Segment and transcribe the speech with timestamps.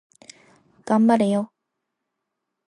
[0.83, 1.51] 頑張れよ